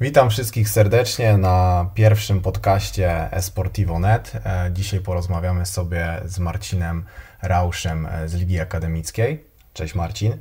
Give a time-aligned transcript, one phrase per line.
[0.00, 4.32] Witam wszystkich serdecznie na pierwszym podcaście Esportivo.net.
[4.34, 7.04] E, dzisiaj porozmawiamy sobie z Marcinem
[7.42, 9.44] Rauszem e, z Ligi Akademickiej.
[9.72, 10.36] Cześć Marcin.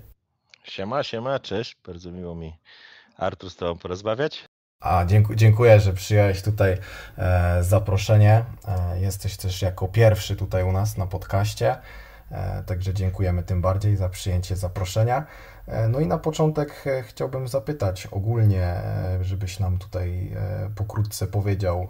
[0.63, 1.78] Siema, siema, cześć.
[1.88, 2.59] Bardzo miło mi
[3.17, 4.46] Artur z Tobą porozmawiać.
[4.79, 6.78] A dziękuję, że przyjąłeś tutaj
[7.18, 8.46] e, zaproszenie.
[9.00, 11.78] Jesteś też jako pierwszy tutaj u nas na podcaście.
[12.66, 15.26] Także dziękujemy tym bardziej za przyjęcie zaproszenia.
[15.68, 20.32] E, no i na początek e, chciałbym zapytać ogólnie, e, żebyś nam tutaj
[20.75, 21.87] pokrótce powiedział,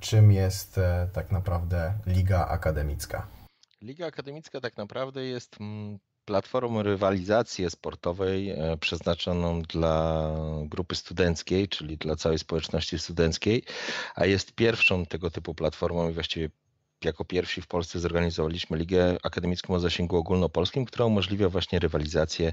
[0.00, 0.80] czym jest
[1.12, 3.26] tak naprawdę Liga Akademicka.
[3.82, 10.30] Liga Akademicka tak naprawdę jest mm, platformą rywalizacji sportowej przeznaczoną dla
[10.64, 13.62] grupy studenckiej, czyli dla całej społeczności studenckiej,
[14.14, 16.50] a jest pierwszą tego typu platformą i właściwie
[17.04, 22.52] jako pierwsi w Polsce zorganizowaliśmy Ligę Akademicką o zasięgu ogólnopolskim, która umożliwia właśnie rywalizację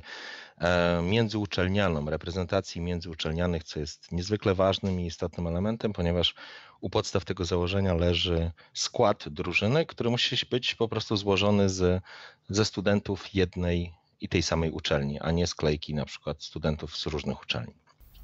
[0.58, 6.36] e, międzyuczelnianą, reprezentacji międzyuczelnianych, co jest niezwykle ważnym i istotnym elementem, ponieważ
[6.82, 12.04] u podstaw tego założenia leży skład drużyny, który musi być po prostu złożony z,
[12.50, 17.42] ze studentów jednej i tej samej uczelni, a nie sklejki na przykład studentów z różnych
[17.42, 17.74] uczelni.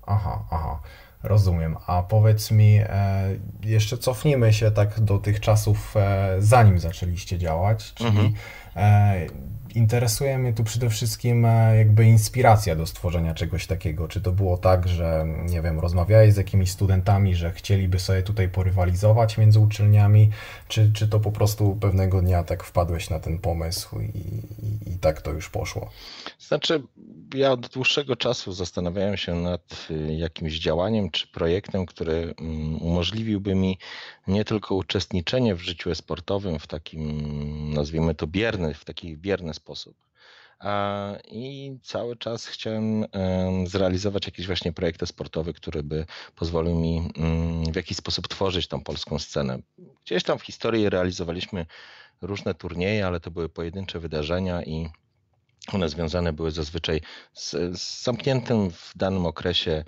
[0.08, 0.80] Aha, aha.
[1.24, 1.78] Rozumiem.
[1.88, 7.94] A powiedz mi, e, jeszcze cofnijmy się tak do tych czasów, e, zanim zaczęliście działać,
[7.94, 8.34] czyli mhm.
[8.78, 9.28] E,
[9.76, 11.48] interesuje mnie tu przede wszystkim
[11.78, 14.08] jakby inspiracja do stworzenia czegoś takiego.
[14.08, 18.50] Czy to było tak, że nie wiem, rozmawiałeś z jakimiś studentami, że chcieliby sobie tutaj
[18.50, 20.30] porywalizować między uczelniami,
[20.68, 25.00] czy, czy to po prostu pewnego dnia tak wpadłeś na ten pomysł i, i, i
[25.00, 25.90] tak to już poszło?
[26.40, 26.84] Znaczy,
[27.34, 33.56] ja od dłuższego czasu zastanawiałem się nad y, jakimś działaniem czy projektem, który mm, umożliwiłby
[33.56, 33.78] mi
[34.28, 38.28] nie tylko uczestniczenie w życiu sportowym w takim, nazwijmy to
[38.74, 39.98] w taki bierny sposób,
[41.32, 43.06] i cały czas chciałem
[43.66, 48.84] zrealizować jakiś właśnie projekt sportowy, który by pozwolił mi mm, w jakiś sposób tworzyć tą
[48.84, 49.60] polską scenę.
[50.06, 51.66] Gdzieś tam w historii realizowaliśmy
[52.22, 54.90] różne turnieje, ale to były pojedyncze wydarzenia i
[55.74, 57.02] one związane były zazwyczaj
[57.34, 59.84] z, z zamkniętym w danym okresie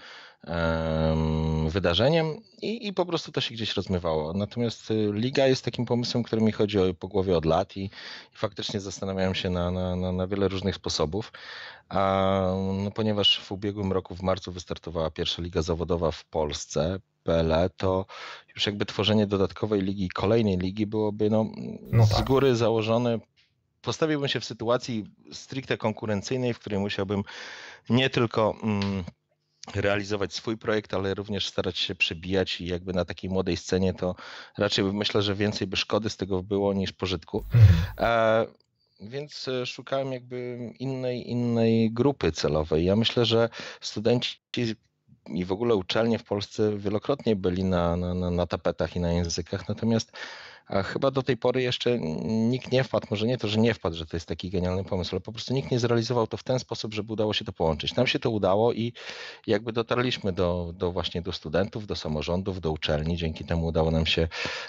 [1.68, 4.34] wydarzeniem i, i, po prostu to się gdzieś rozmywało.
[4.34, 7.84] Natomiast y, liga jest takim pomysłem, który mi chodzi o, po głowie od lat i,
[7.84, 11.32] i faktycznie zastanawiałem się na, na, na, na wiele różnych sposobów.
[11.90, 12.54] A,
[12.84, 18.06] no, ponieważ w ubiegłym roku w marcu wystartowała pierwsza liga zawodowa w Polsce, PLE, to
[18.56, 21.46] już jakby tworzenie dodatkowej ligi, kolejnej ligi byłoby no,
[21.92, 22.18] no tak.
[22.18, 23.20] z góry założone
[23.82, 27.24] postawiłbym się w sytuacji stricte konkurencyjnej, w której musiałbym
[27.90, 29.04] nie tylko mm,
[29.76, 34.16] realizować swój projekt, ale również starać się przebijać i jakby na takiej młodej scenie to
[34.58, 37.46] raczej myślę, że więcej by szkody z tego było niż pożytku.
[37.54, 37.80] Mhm.
[37.98, 38.46] E,
[39.02, 42.86] więc e, szukałem jakby innej, innej grupy celowej.
[42.86, 43.50] Ja myślę, że
[43.82, 44.40] studenci
[45.26, 49.70] i w ogóle uczelnie w Polsce wielokrotnie byli na, na, na tapetach i na językach,
[49.70, 50.12] natomiast
[50.70, 52.00] a chyba do tej pory jeszcze
[52.50, 55.16] nikt nie wpadł, może nie to, że nie wpadł, że to jest taki genialny pomysł,
[55.16, 57.96] ale po prostu nikt nie zrealizował to w ten sposób, żeby udało się to połączyć.
[57.96, 58.94] Nam się to udało i
[59.48, 63.18] jakby dotarliśmy do, do właśnie do studentów, do samorządów, do uczelni.
[63.18, 64.28] Dzięki temu udało nam się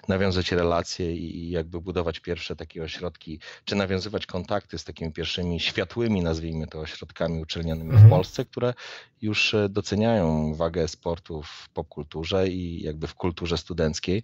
[0.08, 6.22] nawiązać relacje i jakby budować pierwsze takie ośrodki, czy nawiązywać kontakty z takimi pierwszymi światłymi,
[6.22, 8.06] nazwijmy to, ośrodkami uczelnianymi mhm.
[8.06, 8.74] w Polsce, które
[9.22, 14.22] już e, doceniają wagę sportu w popkulturze i jakby w kulturze studenckiej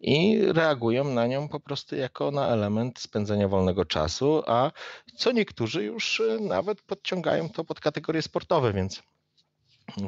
[0.00, 4.70] i reagują na nią po prostu jako na element spędzania wolnego czasu, a
[5.16, 9.02] co niektórzy już e, nawet podciągają to pod kategorie sportowe, więc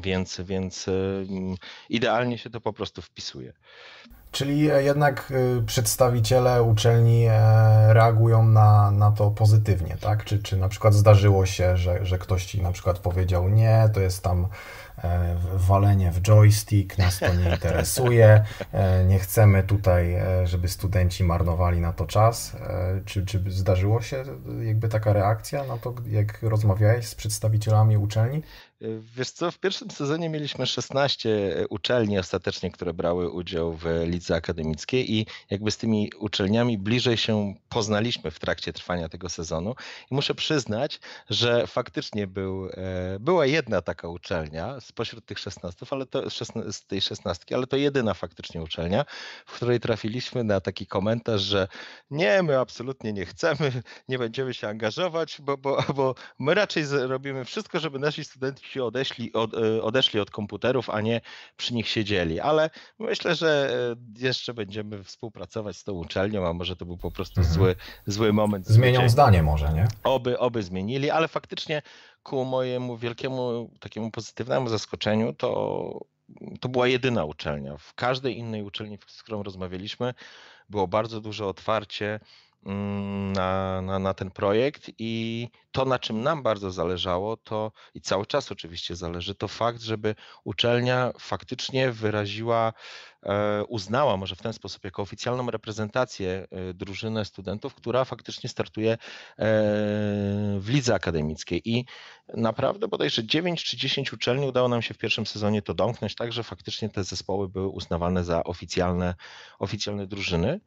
[0.03, 0.93] więc, więc e,
[1.89, 3.53] idealnie się to po prostu wpisuje.
[4.31, 7.27] Czyli jednak e, przedstawiciele uczelni
[7.89, 10.25] reagują na, na to pozytywnie, tak?
[10.25, 14.01] Czy, czy na przykład zdarzyło się, że, że ktoś ci na przykład powiedział nie, to
[14.01, 14.49] jest tam
[15.55, 21.81] walenie w joystick, nas to nie interesuje, e, nie chcemy tutaj, e, żeby studenci marnowali
[21.81, 22.57] na to czas.
[23.05, 24.25] Czy, czy zdarzyło się
[24.63, 28.43] jakby taka reakcja na to, jak rozmawiałeś z przedstawicielami uczelni?
[29.17, 35.13] Wiesz co, w pierwszym sezonie mieliśmy 16 uczelni ostatecznie, które brały udział w lidze akademickiej
[35.13, 39.75] i jakby z tymi uczelniami bliżej się poznaliśmy w trakcie trwania tego sezonu.
[40.11, 41.01] I muszę przyznać,
[41.31, 42.69] że faktycznie był,
[43.21, 46.31] była jedna taka uczelnia, spośród tych 16, ale to,
[46.73, 49.05] z tej 16, ale to jedyna faktycznie uczelnia,
[49.47, 51.69] w której trafiliśmy na taki komentarz, że
[52.11, 57.45] nie, my absolutnie nie chcemy, nie będziemy się angażować, bo, bo, bo my raczej robimy
[57.45, 61.21] wszystko, żeby nasi studenci odeszli od, e, odeszli od komputerów, a nie
[61.57, 62.41] przy nich siedzieli.
[62.41, 67.11] Ale myślę, że e, jeszcze będziemy współpracować z tą uczelnią, a może to był po
[67.11, 67.55] prostu mhm.
[67.55, 67.77] zły,
[68.07, 68.67] zły moment.
[68.67, 69.89] Zmienią zdanie może, nie?
[70.05, 71.83] Oby, oby zmienili, ale faktycznie
[72.23, 76.01] ku mojemu wielkiemu takiemu pozytywnemu zaskoczeniu, to
[76.61, 77.77] to była jedyna uczelnia.
[77.77, 80.15] W każdej innej uczelni, z którą rozmawialiśmy,
[80.69, 82.21] było bardzo duże otwarcie
[82.67, 88.27] na, na, na, ten projekt i to, na czym nam bardzo zależało, to i cały
[88.27, 90.15] czas oczywiście zależy, to fakt, żeby
[90.45, 92.73] uczelnia faktycznie wyraziła,
[93.23, 98.93] e, uznała może w ten sposób jako oficjalną reprezentację e, drużynę studentów, która faktycznie startuje
[98.93, 98.99] e,
[100.59, 101.71] w lidze akademickiej.
[101.71, 101.85] I
[102.35, 106.33] naprawdę bodajże 9 czy 10 uczelni udało nam się w pierwszym sezonie to domknąć, tak
[106.33, 109.15] że faktycznie te zespoły były uznawane za oficjalne,
[109.59, 110.61] oficjalne drużyny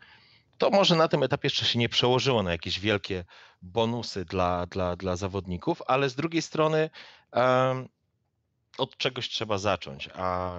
[0.59, 3.25] to może na tym etapie jeszcze się nie przełożyło na jakieś wielkie
[3.61, 6.89] bonusy dla, dla, dla zawodników, ale z drugiej strony
[7.33, 7.89] um,
[8.77, 10.09] od czegoś trzeba zacząć.
[10.15, 10.53] A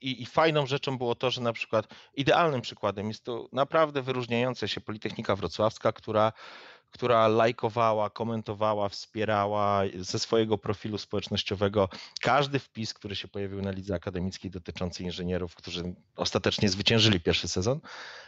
[0.00, 4.68] i, I, fajną rzeczą było to, że na przykład idealnym przykładem jest to naprawdę wyróżniająca
[4.68, 6.32] się Politechnika Wrocławska, która
[6.90, 11.88] która lajkowała, komentowała, wspierała ze swojego profilu społecznościowego
[12.20, 17.80] każdy wpis, który się pojawił na lidze akademickiej dotyczący inżynierów, którzy ostatecznie zwyciężyli pierwszy sezon,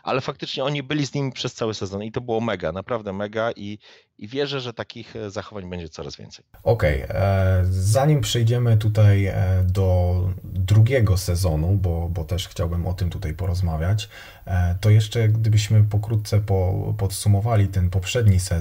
[0.03, 3.53] ale faktycznie oni byli z nimi przez cały sezon i to było mega, naprawdę mega
[3.53, 3.79] i,
[4.19, 6.45] i wierzę, że takich e, zachowań będzie coraz więcej.
[6.63, 7.17] Okej, okay.
[7.17, 13.35] E, zanim przejdziemy tutaj e, do drugiego sezonu, bo, bo też chciałbym o tym tutaj
[13.35, 14.09] porozmawiać,
[14.81, 18.52] to jeszcze gdybyśmy pokrótce po, podsumowali ten poprzedni sezon,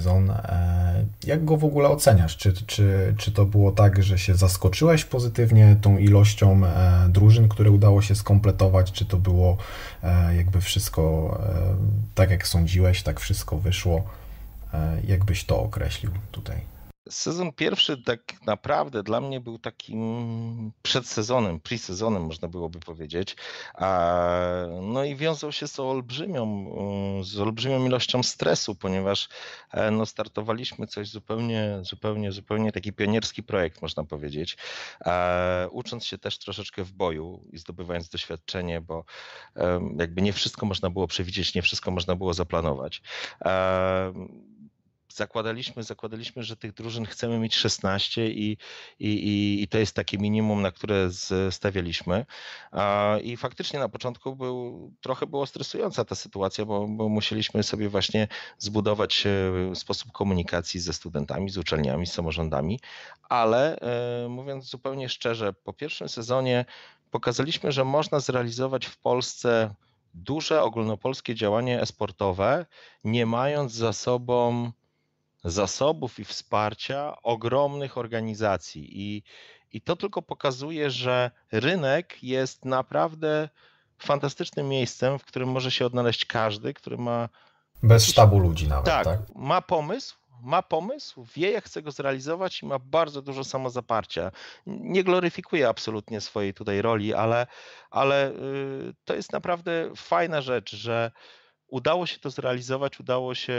[1.24, 2.38] jak go w ogóle oceniasz?
[2.38, 6.62] Czy, czy, czy to było tak, że się zaskoczyłeś pozytywnie tą ilością
[7.10, 9.58] drużyn, które udało się skompletować, czy to było
[10.38, 11.38] jakby wszystko
[12.16, 14.04] tak jak sądziłeś, tak wszystko wyszło?
[14.74, 16.71] E, jakbyś to określił tutaj?
[17.10, 23.36] Sezon pierwszy tak naprawdę dla mnie był takim przedsezonem, pre-sezonem można byłoby powiedzieć.
[24.82, 26.66] No i wiązał się z olbrzymią,
[27.24, 29.30] z olbrzymią ilością stresu, ponieważ
[29.72, 34.58] e, no, startowaliśmy coś zupełnie, zupełnie, zupełnie taki pionierski projekt, można powiedzieć.
[35.72, 39.04] Ucząc się też troszeczkę w boju i zdobywając doświadczenie, bo
[40.00, 43.02] jakby nie wszystko można było przewidzieć, nie wszystko można było zaplanować
[45.16, 48.58] zakładaliśmy, zakładaliśmy, że tych drużyn chcemy mieć 16 i,
[49.00, 51.10] i, i to jest takie minimum, na które
[51.52, 52.26] stawialiśmy.
[53.24, 58.28] I faktycznie na początku był, trochę była stresująca ta sytuacja, bo, bo musieliśmy sobie właśnie
[58.58, 62.80] zbudować e, sposób komunikacji ze studentami, z uczelniami, z samorządami,
[63.30, 66.66] ale e, mówiąc zupełnie szczerze, po pierwszym sezonie
[67.12, 69.76] pokazaliśmy, że można zrealizować w Polsce
[70.14, 72.66] duże ogólnopolskie działanie esportowe,
[73.04, 74.72] nie mając za sobą
[75.44, 79.02] zasobów i wsparcia ogromnych organizacji.
[79.02, 79.24] I,
[79.74, 83.50] I to tylko pokazuje, że rynek jest naprawdę
[84.00, 87.30] fantastycznym miejscem, w którym może się odnaleźć każdy, który ma.
[87.84, 88.86] Bez sztabu ludzi nawet.
[88.86, 93.44] Tak, tak, ma pomysł, ma pomysł, wie jak chce go zrealizować i ma bardzo dużo
[93.44, 94.32] samozaparcia.
[94.66, 97.48] Nie gloryfikuje absolutnie swojej tutaj roli, ale,
[97.90, 101.12] ale y, to jest naprawdę fajna rzecz, że
[101.72, 103.54] udało się to zrealizować, udało się,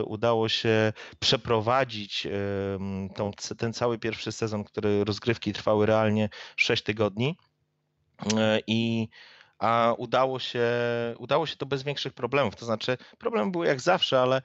[0.00, 2.30] e, udało się przeprowadzić e,
[3.14, 7.36] tą, ten cały pierwszy sezon, który rozgrywki trwały realnie 6 tygodni
[8.36, 9.08] e, i
[9.58, 10.66] a udało się,
[11.18, 12.56] udało się to bez większych problemów.
[12.56, 14.42] To znaczy, problemy były jak zawsze, ale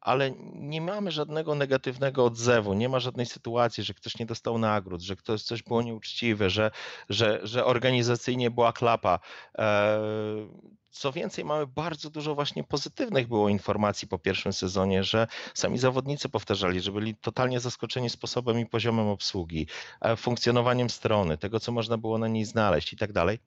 [0.00, 5.02] ale nie mamy żadnego negatywnego odzewu, nie ma żadnej sytuacji, że ktoś nie dostał nagród,
[5.02, 6.70] że ktoś coś było nieuczciwe, że,
[7.08, 9.18] że, że organizacyjnie była klapa.
[9.58, 10.00] E,
[10.90, 16.28] co więcej, mamy bardzo dużo właśnie pozytywnych było informacji po pierwszym sezonie, że sami zawodnicy
[16.28, 19.66] powtarzali, że byli totalnie zaskoczeni sposobem i poziomem obsługi,
[20.00, 23.38] e, funkcjonowaniem strony, tego co można było na niej znaleźć i tak dalej.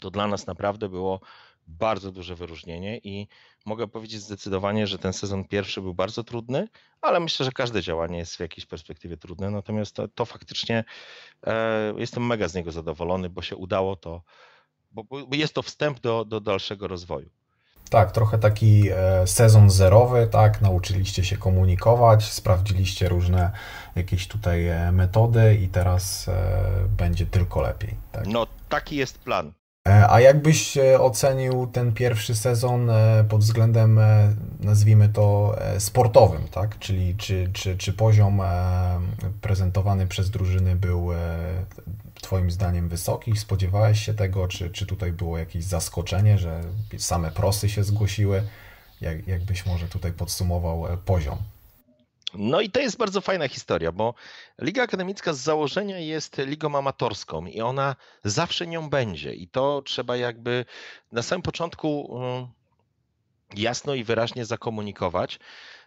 [0.00, 1.20] To dla nas naprawdę było
[1.66, 3.28] bardzo duże wyróżnienie i
[3.66, 6.68] mogę powiedzieć zdecydowanie, że ten sezon pierwszy był bardzo trudny,
[7.00, 9.50] ale myślę, że każde działanie jest w jakiejś perspektywie trudne.
[9.50, 10.84] Natomiast to, to faktycznie
[11.46, 14.22] e, jestem mega z niego zadowolony, bo się udało to,
[14.90, 17.30] bo, bo jest to wstęp do, do dalszego rozwoju.
[17.90, 23.50] Tak, trochę taki e, sezon zerowy, tak, nauczyliście się komunikować, sprawdziliście różne
[23.96, 26.62] jakieś tutaj e, metody i teraz e,
[26.96, 27.94] będzie tylko lepiej.
[28.12, 28.26] Tak?
[28.26, 29.52] No, taki jest plan.
[29.86, 34.00] E, a jakbyś e, ocenił ten pierwszy sezon e, pod względem,
[34.60, 36.78] nazwijmy to, sportowym, tak?
[36.78, 38.40] Czyli czy, czy, czy poziom
[39.40, 41.08] prezentowany przez drużyny był
[42.14, 43.36] Twoim zdaniem wysoki?
[43.36, 44.48] Spodziewałeś się tego?
[44.48, 46.60] Czy, czy tutaj było jakieś zaskoczenie, że
[46.98, 48.42] same prosy się zgłosiły?
[49.00, 51.38] Jak, jakbyś może tutaj podsumował poziom?
[52.34, 54.14] No i to jest bardzo fajna historia, bo
[54.58, 59.34] Liga Akademicka z założenia jest ligą amatorską i ona zawsze nią będzie.
[59.34, 60.64] I to trzeba jakby
[61.12, 62.46] na samym początku mm,
[63.54, 65.38] jasno i wyraźnie zakomunikować,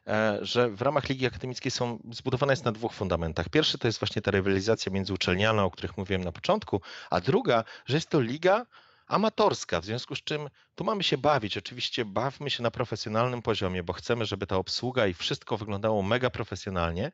[0.08, 3.50] e, że w ramach Ligi Akademickiej są zbudowana jest na dwóch fundamentach.
[3.50, 7.98] Pierwszy to jest właśnie ta rywalizacja międzyuczelniana, o których mówiłem na początku, a druga, że
[7.98, 8.65] jest to liga
[9.10, 11.58] amatorska, w związku z czym tu mamy się bawić.
[11.58, 16.30] Oczywiście bawmy się na profesjonalnym poziomie, bo chcemy, żeby ta obsługa i wszystko wyglądało mega
[16.30, 17.12] profesjonalnie,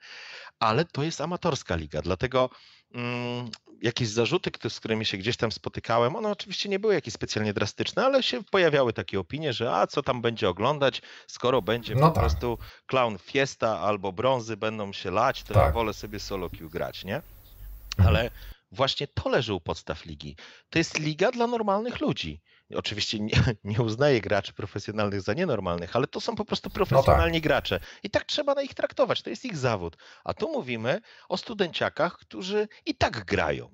[0.60, 2.50] ale to jest amatorska liga, dlatego
[2.94, 3.50] mm,
[3.82, 8.06] jakieś zarzuty, z którymi się gdzieś tam spotykałem, one oczywiście nie były jakieś specjalnie drastyczne,
[8.06, 12.08] ale się pojawiały takie opinie, że a co tam będzie oglądać, skoro będzie no po
[12.08, 12.24] tak.
[12.24, 15.66] prostu clown fiesta albo brązy będą się lać, to tak.
[15.66, 17.16] ja wolę sobie solo queue grać, nie?
[17.16, 18.08] Mhm.
[18.08, 18.32] Ale
[18.76, 20.36] właśnie to leży u podstaw ligi.
[20.70, 22.42] To jest liga dla normalnych ludzi.
[22.76, 27.42] Oczywiście nie, nie uznaję graczy profesjonalnych za nienormalnych, ale to są po prostu profesjonalni no
[27.42, 27.44] tak.
[27.44, 27.80] gracze.
[28.04, 29.22] I tak trzeba na ich traktować.
[29.22, 29.98] To jest ich zawód.
[30.24, 33.70] A tu mówimy o studenciakach, którzy i tak grają.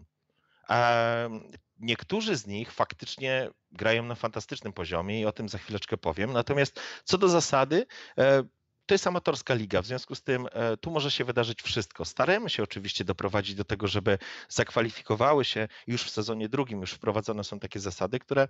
[1.79, 6.33] Niektórzy z nich faktycznie grają na fantastycznym poziomie i o tym za chwileczkę powiem.
[6.33, 7.85] Natomiast co do zasady,
[8.17, 8.43] e,
[8.91, 12.05] to jest amatorska liga, w związku z tym e, tu może się wydarzyć wszystko.
[12.05, 14.17] Staramy się oczywiście doprowadzić do tego, żeby
[14.49, 18.47] zakwalifikowały się już w sezonie drugim, już wprowadzone są takie zasady, które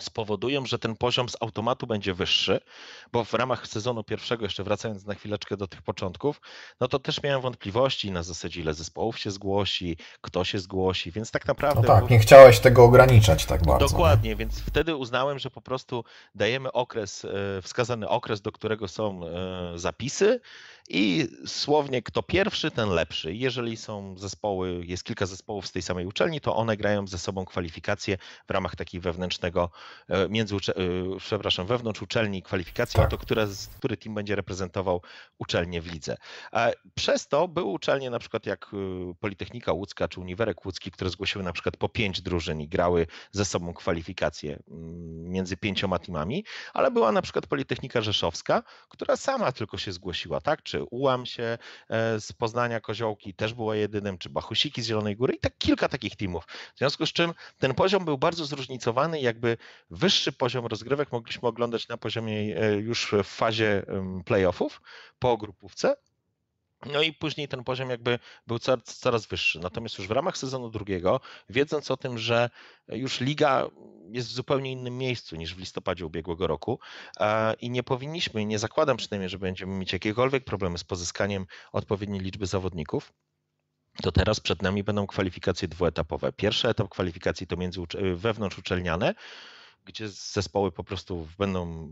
[0.00, 2.60] spowodują, że ten poziom z automatu będzie wyższy,
[3.12, 6.40] bo w ramach sezonu pierwszego, jeszcze wracając na chwileczkę do tych początków,
[6.80, 11.30] no to też miałem wątpliwości na zasadzie, ile zespołów się zgłosi, kto się zgłosi, więc
[11.30, 11.80] tak naprawdę...
[11.80, 13.88] No tak, nie chciałeś tego ograniczać tak bardzo.
[13.88, 14.36] Dokładnie, nie?
[14.36, 19.78] więc wtedy uznałem, że po prostu dajemy okres, e, wskazany okres, do którego są e,
[19.78, 20.40] zapisy
[20.88, 23.34] i słownie kto pierwszy, ten lepszy.
[23.34, 27.44] Jeżeli są zespoły, jest kilka zespołów z tej samej uczelni, to one grają ze sobą
[27.44, 28.18] kwalifikacje
[28.48, 29.70] w ramach takiego wewnętrznego,
[30.28, 30.58] między, e,
[31.18, 33.10] przepraszam, wewnątrz uczelni kwalifikacji tak.
[33.10, 33.46] to, które,
[33.78, 35.02] który team będzie reprezentował
[35.38, 36.16] uczelnię w lidze.
[36.94, 41.44] Przez to były uczelnie na przykład jak e, Politechnika Łódzka czy Uniwerek Łódzki, które zgłosiły
[41.44, 46.90] na przykład po pięć drużyn i grały ze sobą kwalifikacje mm, między pięcioma teamami, ale
[46.90, 50.62] była na przykład Politechnika Rzeszowska, która sama tylko się zgłosiła, tak?
[50.62, 51.58] Czy Ułam się
[51.88, 55.88] e, z Poznania Koziołki też było jedynym, czy Bachusiki z Zielonej Góry i tak kilka
[55.88, 56.44] takich teamów.
[56.74, 59.56] W związku z czym ten poziom był bardzo zróżnicowany jakby
[59.90, 63.82] wyższy poziom rozgrywek mogliśmy oglądać na poziomie e, już w fazie
[64.24, 64.80] playoffów
[65.18, 65.96] po grupówce,
[66.86, 69.60] no i później ten poziom jakby był coraz wyższy.
[69.60, 72.50] Natomiast już w ramach sezonu drugiego, wiedząc o tym, że
[72.88, 73.68] już liga
[74.10, 76.78] jest w zupełnie innym miejscu niż w listopadzie ubiegłego roku
[77.20, 82.20] e, i nie powinniśmy, nie zakładam przynajmniej, że będziemy mieć jakiekolwiek problemy z pozyskaniem odpowiedniej
[82.20, 83.12] liczby zawodników,
[84.02, 86.32] to teraz przed nami będą kwalifikacje dwuetapowe.
[86.32, 87.80] Pierwszy etap kwalifikacji to między
[88.14, 89.14] wewnątrz uczelniane,
[89.84, 91.88] gdzie zespoły po prostu będą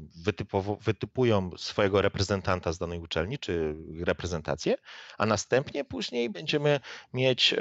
[0.80, 4.76] wytypują swojego reprezentanta z danej uczelni, czy reprezentację,
[5.18, 6.80] a następnie później będziemy
[7.14, 7.58] mieć e,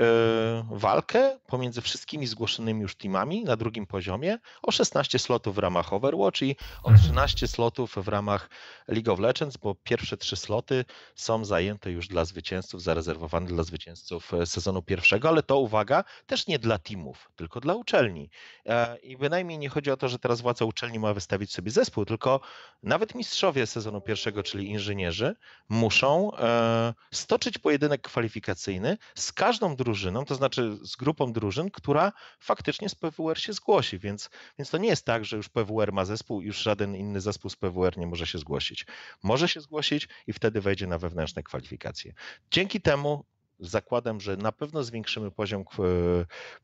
[0.72, 6.42] walkę pomiędzy wszystkimi zgłoszonymi już teamami na drugim poziomie o 16 slotów w ramach Overwatch
[6.42, 7.48] i o 13 mhm.
[7.48, 8.50] slotów w ramach
[8.88, 14.34] League of Legends, bo pierwsze trzy sloty są zajęte już dla zwycięzców, zarezerwowane dla zwycięzców
[14.34, 18.30] e, sezonu pierwszego, ale to uwaga, też nie dla teamów, tylko dla uczelni.
[18.66, 22.06] E, I bynajmniej nie chodzi o to, że teraz władza uczelni ma wystawić sobie zespół,
[22.06, 22.40] tylko
[22.84, 25.36] nawet mistrzowie sezonu pierwszego, czyli inżynierzy,
[25.70, 32.90] muszą e, stoczyć pojedynek kwalifikacyjny z każdą drużyną, to znaczy z grupą drużyn, która faktycznie
[32.90, 36.42] z PWR się zgłosi, więc, więc to nie jest tak, że już PWR ma zespół
[36.42, 38.86] już żaden inny zespół z PWR nie może się zgłosić.
[39.24, 42.14] Może się zgłosić i wtedy wejdzie na wewnętrzne kwalifikacje.
[42.52, 43.26] Dzięki temu
[43.60, 45.66] zakładam, że na pewno zwiększymy poziom,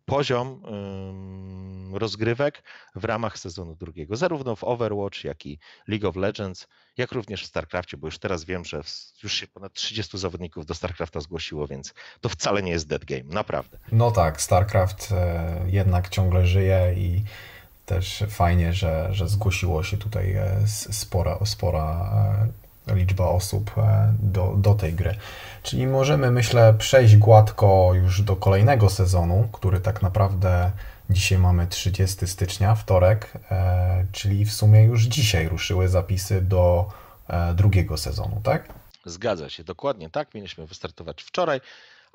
[0.05, 0.61] poziom
[1.93, 2.63] rozgrywek
[2.95, 7.45] w ramach sezonu drugiego, zarówno w Overwatch, jak i League of Legends, jak również w
[7.45, 8.81] StarCraftie, bo już teraz wiem, że
[9.23, 13.23] już się ponad 30 zawodników do StarCrafta zgłosiło, więc to wcale nie jest dead game,
[13.23, 13.77] naprawdę.
[13.91, 17.23] No tak, StarCraft e, jednak ciągle żyje i
[17.85, 24.53] też fajnie, że, że zgłosiło się tutaj e, spora, spora e, liczba osób e, do,
[24.57, 25.15] do tej gry.
[25.63, 30.71] Czyli możemy, myślę, przejść gładko już do kolejnego sezonu, który tak naprawdę
[31.09, 36.89] dzisiaj mamy 30 stycznia, wtorek, e, czyli w sumie już dzisiaj ruszyły zapisy do
[37.27, 38.73] e, drugiego sezonu, tak?
[39.05, 40.33] Zgadza się, dokładnie tak.
[40.33, 41.61] Mieliśmy wystartować wczoraj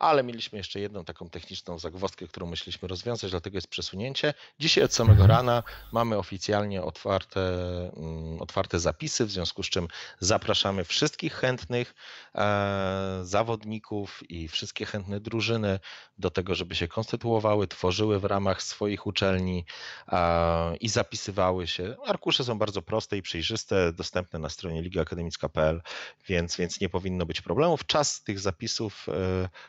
[0.01, 4.35] ale mieliśmy jeszcze jedną taką techniczną zagwozdkę, którą myśleliśmy rozwiązać, dlatego jest przesunięcie.
[4.59, 5.31] Dzisiaj od samego mhm.
[5.31, 7.41] rana mamy oficjalnie otwarte,
[7.97, 9.89] mm, otwarte zapisy, w związku z czym
[10.21, 11.95] zapraszamy wszystkich chętnych
[12.35, 15.79] e, zawodników i wszystkie chętne drużyny
[16.19, 19.65] do tego, żeby się konstytuowały, tworzyły w ramach swoich uczelni
[20.09, 21.97] e, i zapisywały się.
[22.07, 25.83] Arkusze są bardzo proste i przejrzyste, dostępne na stronie ligiakademicka.pl,
[26.29, 27.87] więc, więc nie powinno być problemów.
[27.87, 29.07] Czas tych zapisów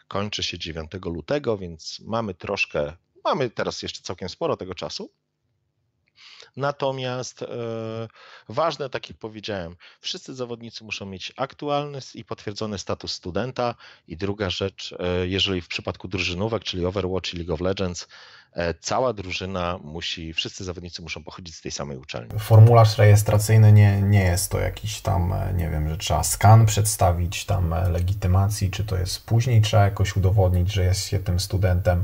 [0.08, 4.76] kończy e, kończy się 9 lutego, więc mamy troszkę, mamy teraz jeszcze całkiem sporo tego
[4.76, 5.14] czasu.
[6.58, 7.48] Natomiast e,
[8.50, 13.76] ważne, tak jak powiedziałem, wszyscy zawodnicy muszą mieć aktualny i potwierdzony status studenta.
[14.08, 18.08] I druga rzecz, e, jeżeli w przypadku drużynówek, czyli Overwatch i League of Legends,
[18.54, 22.40] E, cała drużyna musi, wszyscy zawodnicy muszą pochodzić z tej samej uczelni.
[22.40, 27.76] Formularz rejestracyjny nie, nie jest to jakiś tam, nie wiem, że trzeba skan przedstawić, tam
[27.92, 32.04] legitymacji, czy to jest później, trzeba jakoś udowodnić, że jest się tym studentem.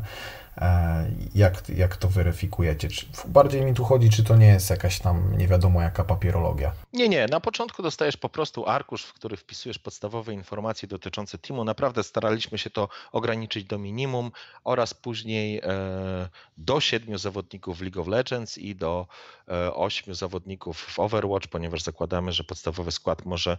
[0.57, 2.89] E, jak, jak to weryfikujecie?
[2.89, 6.71] Czy, bardziej mi tu chodzi, czy to nie jest jakaś tam nie wiadomo jaka papierologia?
[6.93, 7.25] Nie, nie.
[7.25, 11.63] Na początku dostajesz po prostu arkusz, w który wpisujesz podstawowe informacje dotyczące teamu.
[11.63, 14.31] Naprawdę staraliśmy się to ograniczyć do minimum
[14.63, 19.07] oraz później e, do siedmiu zawodników w League of Legends i do
[19.47, 23.57] e, ośmiu zawodników w Overwatch, ponieważ zakładamy, że podstawowy skład może,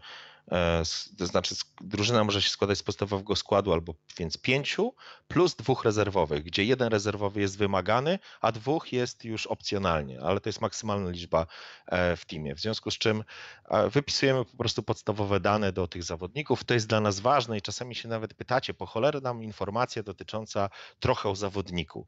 [1.19, 4.95] to znaczy drużyna może się składać z podstawowego składu albo więc pięciu
[5.29, 10.49] plus dwóch rezerwowych, gdzie jeden rezerwowy jest wymagany, a dwóch jest już opcjonalnie, ale to
[10.49, 11.47] jest maksymalna liczba
[11.87, 12.55] e, w teamie.
[12.55, 13.25] W związku z czym
[13.69, 16.65] e, wypisujemy po prostu podstawowe dane do tych zawodników.
[16.65, 20.71] To jest dla nas ważne i czasami się nawet pytacie, po cholerę nam informacja dotycząca
[21.01, 22.07] trochę o zawodniku.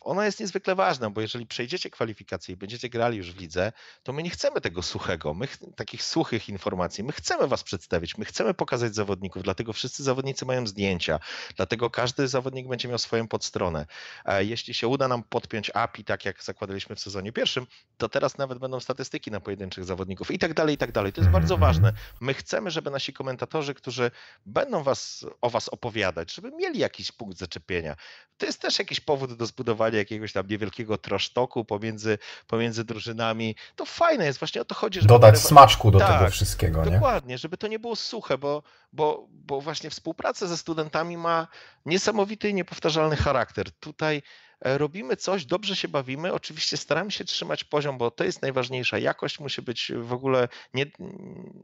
[0.00, 4.12] Ona jest niezwykle ważna, bo jeżeli przejdziecie kwalifikacje i będziecie grali już w lidze, to
[4.12, 7.04] my nie chcemy tego suchego, my, takich suchych informacji.
[7.04, 11.20] My chcemy was przedstawić, my chcemy pokazać zawodników, dlatego wszyscy zawodnicy mają zdjęcia,
[11.56, 13.86] dlatego każdy zawodnik będzie miał swoją podstronę stronę.
[14.24, 17.66] E, jeśli się uda nam podpiąć API, tak jak zakładaliśmy w sezonie pierwszym,
[17.98, 21.12] to teraz nawet będą statystyki na pojedynczych zawodników i tak dalej, i tak dalej.
[21.12, 21.92] To jest bardzo ważne.
[22.20, 24.10] My chcemy, żeby nasi komentatorzy, którzy
[24.46, 27.96] będą was, o was opowiadać, żeby mieli jakiś punkt zaczepienia.
[28.38, 33.56] To jest też jakiś powód do zbudowania jakiegoś tam niewielkiego trosztoku pomiędzy, pomiędzy drużynami.
[33.76, 35.08] To fajne jest, właśnie o to chodzi, żeby...
[35.08, 36.90] Dodać smaczku do tak, tego wszystkiego, nie?
[36.90, 41.48] Dokładnie, żeby to nie było suche, bo, bo, bo właśnie współpraca ze studentami ma
[41.86, 44.22] niesamowity i niepowtarzalny charakter tutaj
[44.60, 46.32] e, robimy coś, dobrze się bawimy.
[46.32, 48.98] Oczywiście staramy się trzymać poziom, bo to jest najważniejsza.
[48.98, 50.86] Jakość musi być w ogóle nie,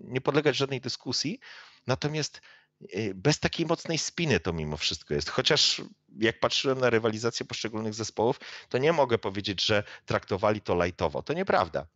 [0.01, 1.41] nie podlegać żadnej dyskusji.
[1.87, 2.41] Natomiast
[2.93, 5.31] e, bez takiej mocnej spiny to mimo wszystko jest.
[5.31, 5.83] Chociaż
[6.19, 11.23] jak patrzyłem na rywalizację poszczególnych zespołów, to nie mogę powiedzieć, że traktowali to lajtowo.
[11.23, 11.87] To nieprawda.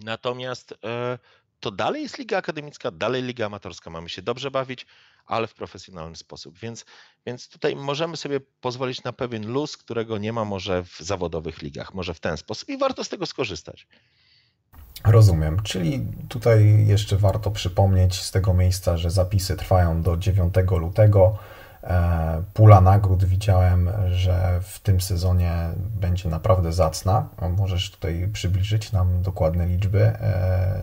[0.00, 1.18] Natomiast e,
[1.62, 3.90] to dalej jest liga akademicka, dalej liga amatorska.
[3.90, 4.86] Mamy się dobrze bawić,
[5.26, 6.58] ale w profesjonalny sposób.
[6.58, 6.84] Więc,
[7.26, 11.94] więc tutaj możemy sobie pozwolić na pewien luz, którego nie ma może w zawodowych ligach,
[11.94, 13.86] może w ten sposób i warto z tego skorzystać.
[15.04, 21.38] Rozumiem, czyli tutaj jeszcze warto przypomnieć z tego miejsca, że zapisy trwają do 9 lutego.
[21.82, 25.52] E, pula nagród widziałem, że w tym sezonie
[26.00, 27.28] będzie naprawdę zacna.
[27.58, 30.82] Możesz tutaj przybliżyć nam dokładne liczby e,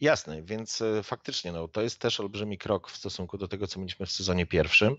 [0.00, 3.80] Jasne, więc e, faktycznie no, to jest też olbrzymi krok w stosunku do tego, co
[3.80, 4.96] mieliśmy w sezonie pierwszym.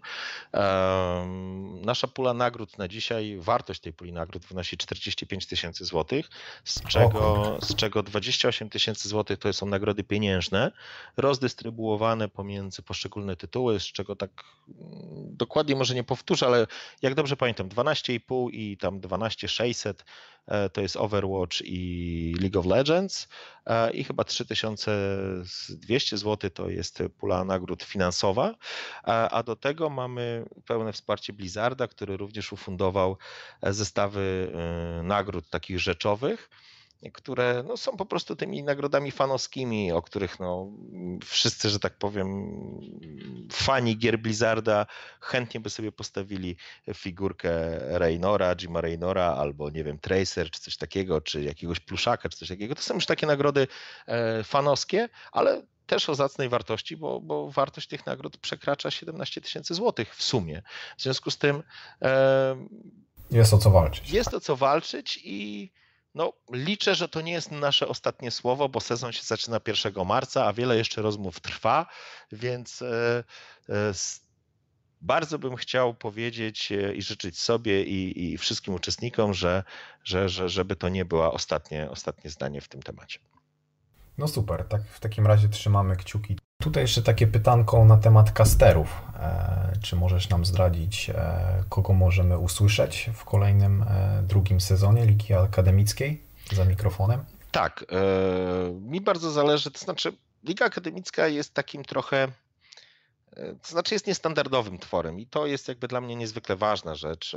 [1.82, 6.30] nasza pula nagród na dzisiaj, wartość tej puli nagród wynosi 45 tysięcy złotych,
[6.64, 10.72] z czego, z czego 28 tysięcy złotych to są nagrody pieniężne,
[11.18, 16.68] rozdystrybuowane pomiędzy poszczególne tytuły, z czego tak mm, dokładnie może nie powtórzę, ale
[17.02, 20.06] jak dobrze pamiętam, 12,5 i tam 12,600
[20.48, 23.28] E, to jest Overwatch i League of Legends
[23.66, 24.24] e, i chyba
[25.46, 28.56] 3200 zł to jest pula nagród finansowa, e,
[29.30, 33.18] a do tego mamy pełne wsparcie Blizzarda, który również ufundował
[33.64, 34.52] zestawy
[35.04, 36.50] nagród takich rzeczowych
[37.14, 40.68] które no, są po prostu tymi nagrodami fanowskimi, o których no,
[41.26, 42.52] wszyscy, że tak powiem,
[43.52, 44.86] fani gier Blizzarda
[45.22, 46.56] chętnie by sobie postawili
[46.94, 47.52] figurkę
[48.00, 52.48] Raynora, Jima Raynora, albo nie wiem, Tracer, czy coś takiego, czy jakiegoś pluszaka, czy coś
[52.50, 52.76] takiego.
[52.76, 53.68] To są już takie nagrody
[54.08, 59.74] e, fanowskie, ale też o zacnej wartości, bo, bo wartość tych nagród przekracza 17 tysięcy
[59.74, 60.62] złotych w sumie.
[60.98, 61.64] W związku z tym
[62.02, 62.56] e,
[63.32, 64.12] jest o co walczyć.
[64.12, 65.72] Jest o co walczyć i
[66.16, 70.46] no, liczę, że to nie jest nasze ostatnie słowo, bo sezon się zaczyna 1 marca,
[70.46, 71.86] a wiele jeszcze rozmów trwa,
[72.32, 73.24] więc e,
[73.70, 73.94] e,
[75.02, 79.64] bardzo bym chciał powiedzieć e, i życzyć sobie i, i wszystkim uczestnikom, że,
[80.04, 83.20] że, że, żeby to nie było ostatnie, ostatnie zdanie w tym temacie.
[84.18, 86.38] No super, tak w takim razie trzymamy kciuki.
[86.62, 89.02] Tutaj jeszcze takie pytanko na temat kasterów.
[89.20, 95.34] E, czy możesz nam zdradzić, e, kogo możemy usłyszeć w kolejnym, e, drugim sezonie Ligi
[95.34, 96.22] Akademickiej
[96.52, 97.24] za mikrofonem?
[97.52, 97.86] Tak,
[98.82, 102.28] mi bardzo zależy, to znaczy Liga Akademicka jest takim trochę
[103.36, 107.36] to znaczy jest niestandardowym tworem i to jest jakby dla mnie niezwykle ważna rzecz.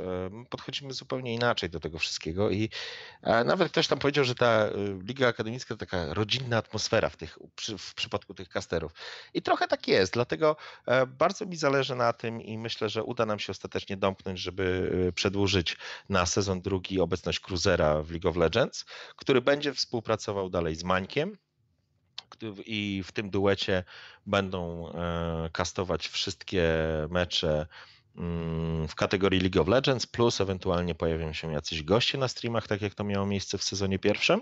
[0.49, 2.69] Podchodzimy zupełnie inaczej do tego wszystkiego i
[3.45, 4.69] nawet ktoś tam powiedział, że ta
[5.07, 7.39] Liga Akademicka to taka rodzinna atmosfera w, tych,
[7.77, 8.91] w przypadku tych kasterów.
[9.33, 10.55] I trochę tak jest, dlatego
[11.07, 15.77] bardzo mi zależy na tym i myślę, że uda nam się ostatecznie domknąć, żeby przedłużyć
[16.09, 21.37] na sezon drugi obecność Cruzera w League of Legends, który będzie współpracował dalej z Mańkiem
[22.65, 23.83] i w tym duecie
[24.25, 24.91] będą
[25.51, 26.63] kastować e, wszystkie
[27.09, 27.67] mecze
[28.87, 32.93] w kategorii League of Legends, plus ewentualnie pojawią się jacyś goście na streamach, tak jak
[32.93, 34.41] to miało miejsce w sezonie pierwszym.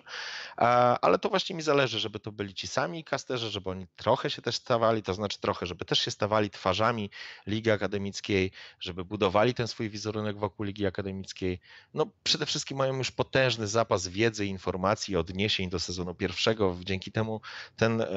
[1.02, 4.42] Ale to właśnie mi zależy, żeby to byli ci sami casterzy, żeby oni trochę się
[4.42, 7.10] też stawali, to znaczy trochę, żeby też się stawali twarzami
[7.48, 11.60] Ligi Akademickiej, żeby budowali ten swój wizerunek wokół Ligi Akademickiej.
[11.94, 16.78] No przede wszystkim mają już potężny zapas wiedzy, informacji, odniesień do sezonu pierwszego.
[16.84, 17.42] Dzięki temu
[17.76, 18.08] ten e,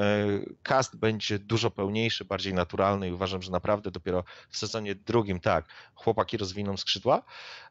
[0.63, 5.65] cast będzie dużo pełniejszy, bardziej naturalny i uważam, że naprawdę dopiero w sezonie drugim tak,
[5.95, 7.23] chłopaki rozwiną skrzydła.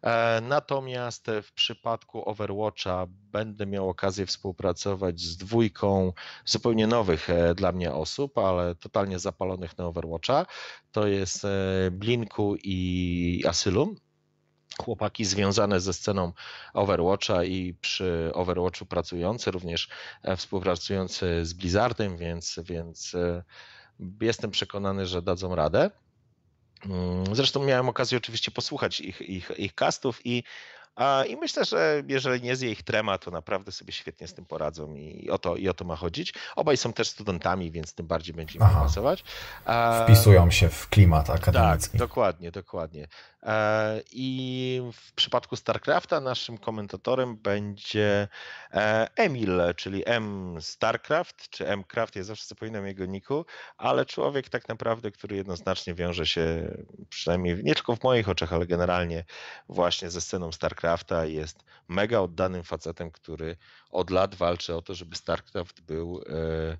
[0.02, 6.14] E, natomiast w przypadku Overwatcha będę miał okazję współpracować z dwójką
[6.46, 10.46] zupełnie nowych e, dla mnie osób, ale totalnie zapalonych na Overwatcha.
[10.92, 11.50] To jest e,
[11.92, 13.96] Blinku i Asylum
[14.82, 16.34] chłopaki związane ze sceną
[16.74, 19.90] Overwatcha i przy Overwatchu pracujące, również
[20.38, 23.16] współpracujące z Blizzardem, więc, więc
[24.22, 25.92] jestem przekonany, że dadzą radę.
[26.86, 30.44] Mm, zresztą miałem okazję oczywiście posłuchać ich, ich, ich castów i
[31.30, 34.96] i myślę, że jeżeli nie zje ich trema, to naprawdę sobie świetnie z tym poradzą
[34.96, 36.34] i o to, i o to ma chodzić.
[36.56, 39.24] Obaj są też studentami, więc tym bardziej będzie im pasować.
[40.04, 41.92] Wpisują się w klimat akademicki.
[41.92, 43.08] Tak, dokładnie, dokładnie.
[44.12, 48.28] I w przypadku StarCrafta naszym komentatorem będzie
[48.74, 53.46] e, Emil, czyli M StarCraft, czy M Craft, ja zawsze zapominam jego niku,
[53.78, 56.72] ale człowiek tak naprawdę, który jednoznacznie wiąże się,
[57.10, 59.24] przynajmniej nie tylko w moich oczach, ale generalnie
[59.70, 60.52] właśnie ze sceną
[60.86, 63.58] StarCrafta, jest mega oddanym facetem, który
[63.92, 66.78] od lat walczy o to, żeby StarCraft był e,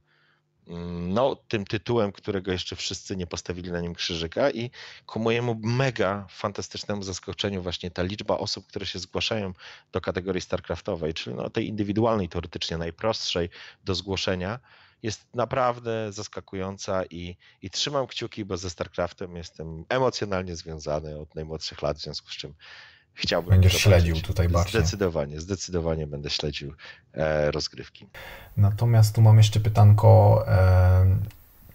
[1.08, 4.72] no, tym tytułem, którego jeszcze wszyscy nie postawili na nim krzyżyka i
[5.06, 9.54] ku mojemu mega fantastycznemu zaskoczeniu właśnie ta liczba osób, które się zgłaszają
[9.92, 13.50] do kategorii StarCraftowej, czyli no, tej indywidualnej, teoretycznie najprostszej
[13.84, 14.60] do zgłoszenia,
[15.04, 21.82] jest naprawdę zaskakująca i, i trzymam kciuki, bo ze StarCraftem jestem emocjonalnie związany od najmłodszych
[21.82, 22.54] lat, w związku z czym
[23.16, 23.50] chciałbym.
[23.50, 24.82] Będziesz śledził tutaj bardziej.
[24.82, 26.74] Zdecydowanie, zdecydowanie będę śledził
[27.14, 28.08] e, rozgrywki.
[28.58, 30.44] Natomiast tu mam jeszcze pytanko.
[30.48, 31.18] E,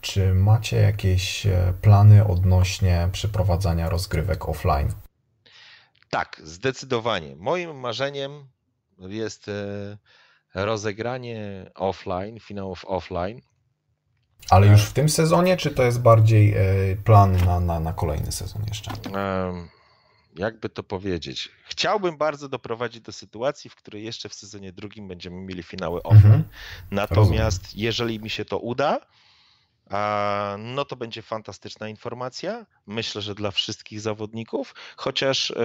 [0.00, 4.88] czy macie jakieś e, plany odnośnie przeprowadzania rozgrywek offline?
[6.10, 7.36] Tak, zdecydowanie.
[7.36, 8.48] Moim marzeniem
[8.98, 9.52] jest e,
[10.54, 13.40] rozegranie offline, finałów offline.
[14.50, 16.54] Ale już w tym sezonie, czy to jest bardziej
[17.04, 18.90] plan na, na, na kolejny sezon jeszcze?
[20.36, 25.36] Jakby to powiedzieć, chciałbym bardzo doprowadzić do sytuacji, w której jeszcze w sezonie drugim będziemy
[25.36, 26.24] mieli finały offline.
[26.24, 26.44] Mhm.
[26.90, 27.84] Natomiast Rozumiem.
[27.84, 29.00] jeżeli mi się to uda,
[30.58, 32.66] no to będzie fantastyczna informacja.
[32.86, 35.56] Myślę, że dla wszystkich zawodników, chociaż e,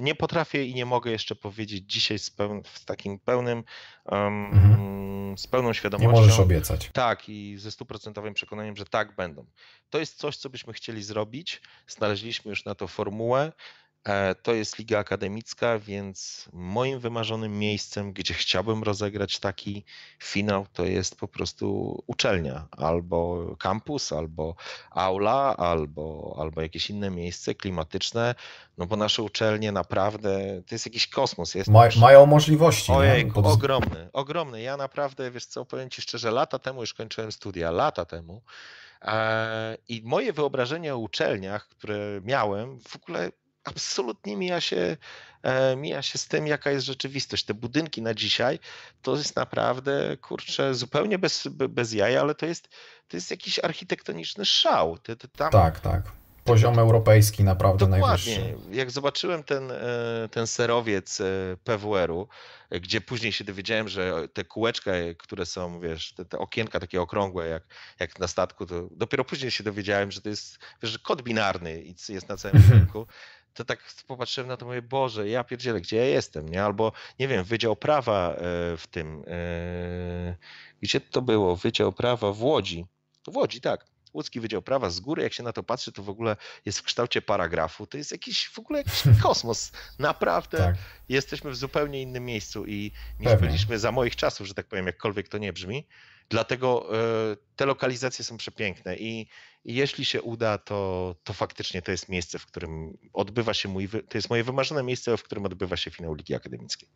[0.00, 3.64] nie potrafię i nie mogę jeszcze powiedzieć dzisiaj z, peł z takim pełnym,
[4.06, 5.38] mhm.
[5.38, 6.12] z pełną świadomością.
[6.12, 6.90] Nie możesz obiecać.
[6.92, 9.46] Tak, i ze stuprocentowym przekonaniem, że tak będą.
[9.90, 11.62] To jest coś, co byśmy chcieli zrobić.
[11.86, 13.52] Znaleźliśmy już na to formułę.
[14.04, 19.84] E, to jest liga akademicka, więc moim wymarzonym miejscem, gdzie chciałbym rozegrać taki
[20.22, 24.54] finał, to jest po prostu uczelnia, albo kampus, albo
[24.90, 28.34] aula, albo, albo jakieś inne miejsce klimatyczne,
[28.78, 31.54] no bo nasze uczelnie naprawdę, to jest jakiś kosmos.
[31.54, 32.92] Jest Ma, mają możliwości.
[32.92, 33.46] Ojej, Pod...
[33.46, 34.62] ogromny, ogromny.
[34.62, 38.42] Ja naprawdę, wiesz co, powiem Ci szczerze, lata temu już kończyłem studia, lata temu,
[39.02, 43.30] e, i moje wyobrażenie o uczelniach, które miałem, w ogóle
[43.70, 44.96] absolutnie mija się,
[45.42, 47.44] e, mija się z tym, jaka jest rzeczywistość.
[47.44, 48.58] Te budynki na dzisiaj
[49.02, 52.68] to jest naprawdę, kurczę, zupełnie bez, bez jaja, ale to jest,
[53.08, 54.98] to jest jakiś architektoniczny szał.
[55.36, 55.50] Tam...
[55.50, 56.02] Tak, tak.
[56.44, 58.38] Poziom europejski naprawdę Dokładnie.
[58.38, 58.56] najwyższy.
[58.70, 59.76] Jak zobaczyłem ten, e,
[60.30, 61.24] ten serowiec e,
[61.64, 62.28] PWR-u,
[62.70, 67.46] gdzie później się dowiedziałem, że te kółeczka, które są, wiesz, te, te, okienka takie okrągłe
[67.46, 67.62] jak,
[68.00, 71.94] jak na statku, to dopiero później się dowiedziałem, że to jest wiesz, kod binarny i
[72.08, 73.06] jest na całym rynku
[73.54, 76.64] to tak popatrzyłem na to, mówię, Boże, ja pierdzielę, gdzie ja jestem, nie?
[76.64, 78.36] Albo, nie wiem, Wydział Prawa e,
[78.76, 80.36] w tym, e,
[80.82, 81.56] gdzie to było?
[81.56, 82.86] Wydział Prawa w Łodzi.
[83.32, 83.86] W Łodzi, tak.
[84.14, 86.82] Łódzki Wydział Prawa z góry, jak się na to patrzy, to w ogóle jest w
[86.82, 87.86] kształcie paragrafu.
[87.86, 89.72] To jest jakiś w ogóle jakiś kosmos.
[89.98, 90.76] Naprawdę tak.
[91.08, 93.48] jesteśmy w zupełnie innym miejscu i niż Pewnie.
[93.48, 95.86] byliśmy za moich czasów, że tak powiem, jakkolwiek to nie brzmi.
[96.28, 96.88] Dlatego
[97.56, 99.26] te lokalizacje są przepiękne i,
[99.64, 103.88] i jeśli się uda, to, to faktycznie to jest miejsce, w którym odbywa się mój,
[103.88, 106.88] to jest moje wymarzone miejsce, w którym odbywa się finał Ligi Akademickiej.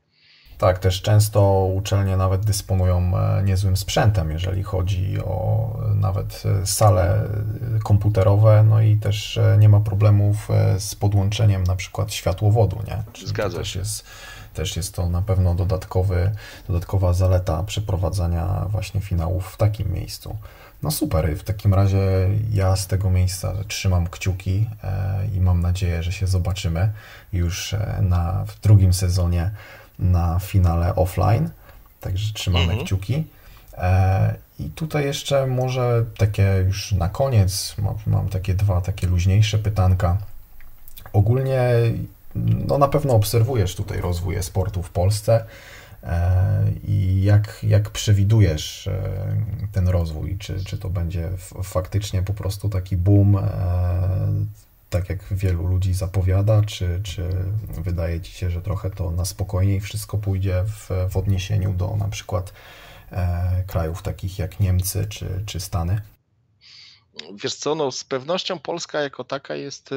[0.58, 6.66] Tak, też często uczelnie nawet dysponują e, niezłym sprzętem, jeżeli chodzi o e, nawet e,
[6.66, 7.28] sale
[7.84, 10.48] komputerowe, no i też nie ma problemów
[10.78, 13.02] z podłączeniem na przykład światłowodu, nie?
[13.12, 13.58] Czyli Zgadza się.
[13.58, 14.04] Też jest,
[14.54, 16.32] też jest to na pewno dodatkowy,
[16.66, 20.36] dodatkowa zaleta przeprowadzania właśnie finałów w takim miejscu.
[20.82, 21.98] No super, w takim razie
[22.52, 24.66] ja z tego miejsca trzymam kciuki
[25.36, 26.92] i mam nadzieję, że się zobaczymy
[27.32, 29.50] już na, w drugim sezonie
[29.98, 31.50] na finale offline,
[32.00, 32.84] także trzymamy mhm.
[32.84, 33.24] kciuki.
[33.78, 39.58] E, I tutaj jeszcze może takie już na koniec mam, mam takie dwa takie luźniejsze
[39.58, 40.18] pytanka.
[41.12, 41.60] Ogólnie
[42.66, 45.46] no na pewno obserwujesz tutaj rozwój sportu w Polsce e,
[46.88, 49.26] i jak, jak przewidujesz e,
[49.72, 50.38] ten rozwój?
[50.38, 51.30] Czy, czy to będzie
[51.62, 53.38] faktycznie po prostu taki boom
[54.90, 57.28] tak jak wielu ludzi zapowiada, czy, czy
[57.68, 62.08] wydaje Ci się, że trochę to na spokojniej wszystko pójdzie w, w odniesieniu do na
[62.08, 62.52] przykład
[63.10, 66.00] e, krajów takich jak Niemcy czy, czy Stany?
[67.42, 69.90] Wiesz co, no z pewnością Polska jako taka jest,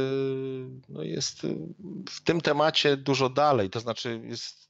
[0.89, 1.41] no jest
[2.09, 4.66] w tym temacie dużo dalej, to znaczy jest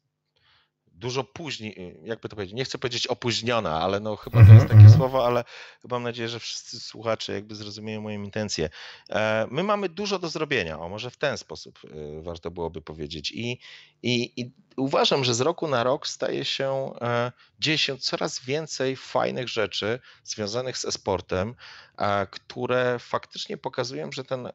[0.97, 4.51] dużo później, y, jakby to powiedzieć, nie chcę powiedzieć opóźniona, ale no chyba to jest
[4.51, 4.97] mhm, takie mhm.
[4.97, 5.43] słowo, ale
[5.89, 8.69] mam nadzieję, że wszyscy słuchacze jakby zrozumieją moją intencję.
[9.09, 13.31] E, my mamy dużo do zrobienia, o może w ten sposób y, warto byłoby powiedzieć
[13.31, 13.59] i,
[14.03, 18.95] i, i uważam, że z roku na rok staje się, e, dzieje się coraz więcej
[18.95, 21.55] fajnych rzeczy związanych z e-sportem,
[22.29, 24.51] które faktycznie pokazują, że ten e,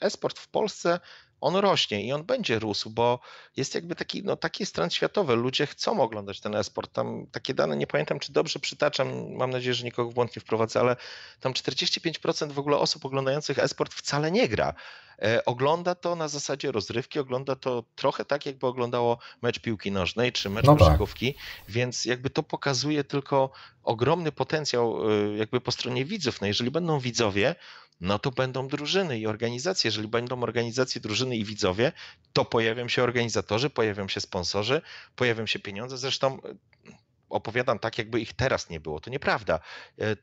[0.00, 1.00] e-sport w Polsce
[1.40, 3.20] on rośnie i on będzie rósł, bo
[3.56, 5.36] jest jakby taki, no taki jest trend światowy.
[5.36, 6.92] Ludzie chcą oglądać ten esport.
[6.92, 10.40] Tam takie dane, nie pamiętam czy dobrze przytaczam, mam nadzieję, że nikogo w błąd nie
[10.40, 10.96] wprowadzę, ale
[11.40, 14.74] tam 45% w ogóle osób oglądających esport wcale nie gra.
[15.22, 20.32] E, ogląda to na zasadzie rozrywki, ogląda to trochę tak, jakby oglądało mecz piłki nożnej
[20.32, 20.98] czy mecz no tak.
[21.68, 23.50] więc jakby to pokazuje tylko
[23.82, 26.40] ogromny potencjał e, jakby po stronie widzów.
[26.40, 27.54] No jeżeli będą widzowie,
[28.00, 29.88] no to będą drużyny i organizacje.
[29.88, 31.92] Jeżeli będą organizacje, drużyny i widzowie,
[32.32, 34.82] to pojawią się organizatorzy, pojawią się sponsorzy,
[35.16, 35.98] pojawią się pieniądze.
[35.98, 36.54] Zresztą e,
[37.28, 39.00] opowiadam tak, jakby ich teraz nie było.
[39.00, 39.60] To nieprawda.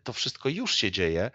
[0.03, 1.31] To wszystko już się dzieje.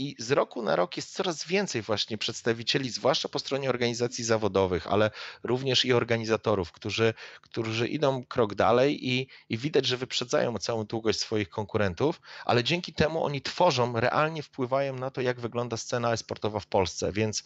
[0.00, 4.86] I z roku na rok jest coraz więcej właśnie przedstawicieli, zwłaszcza po stronie organizacji zawodowych,
[4.86, 5.10] ale
[5.42, 11.18] również i organizatorów, którzy, którzy idą krok dalej i, i widać, że wyprzedzają całą długość
[11.18, 16.60] swoich konkurentów, ale dzięki temu oni tworzą, realnie wpływają na to, jak wygląda scena sportowa
[16.60, 17.12] w Polsce.
[17.12, 17.42] Więc,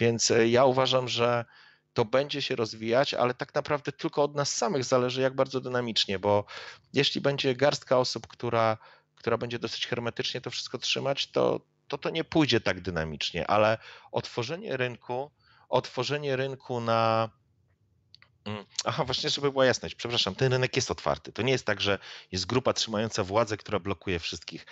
[0.00, 1.44] więc e, ja uważam, że
[1.94, 6.18] to będzie się rozwijać, ale tak naprawdę tylko od nas samych zależy, jak bardzo dynamicznie,
[6.18, 6.44] bo
[6.92, 8.78] jeśli będzie garstka osób, która,
[9.14, 13.78] która będzie dosyć hermetycznie to wszystko trzymać, to, to to nie pójdzie tak dynamicznie, ale
[14.12, 15.30] otworzenie rynku,
[15.68, 17.30] otworzenie rynku na.
[18.44, 21.32] Mm, aha, właśnie, żeby była jasność, przepraszam, ten rynek jest otwarty.
[21.32, 21.98] To nie jest tak, że
[22.32, 24.66] jest grupa trzymająca władzę, która blokuje wszystkich.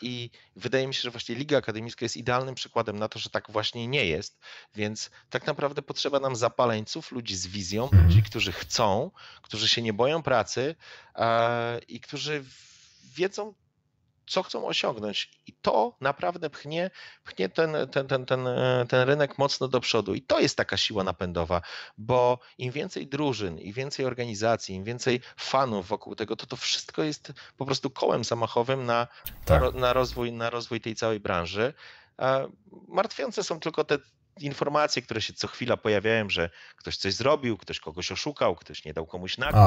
[0.00, 3.50] I wydaje mi się, że właśnie Liga Akademicka jest idealnym przykładem na to, że tak
[3.50, 4.38] właśnie nie jest.
[4.74, 8.04] Więc tak naprawdę potrzeba nam zapaleńców, ludzi z wizją, mhm.
[8.04, 9.10] ludzi, którzy chcą,
[9.42, 10.74] którzy się nie boją pracy
[11.88, 12.44] i którzy
[13.14, 13.54] wiedzą,
[14.26, 15.30] co chcą osiągnąć.
[15.46, 16.90] I to naprawdę pchnie,
[17.24, 18.48] pchnie ten, ten, ten, ten,
[18.88, 20.14] ten rynek mocno do przodu.
[20.14, 21.60] I to jest taka siła napędowa,
[21.98, 27.02] bo im więcej drużyn, im więcej organizacji, im więcej fanów wokół tego, to to wszystko
[27.02, 29.08] jest po prostu kołem zamachowym na,
[29.44, 29.62] tak.
[29.62, 31.74] na, na, rozwój, na rozwój tej całej branży.
[32.88, 33.98] Martwiące są tylko te
[34.40, 38.94] informacje, które się co chwila pojawiają, że ktoś coś zrobił, ktoś kogoś oszukał, ktoś nie
[38.94, 39.62] dał komuś nagród,